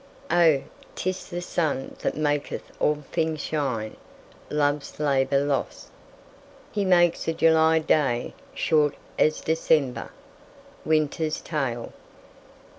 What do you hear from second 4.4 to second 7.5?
Love's Labour Lost. "He makes a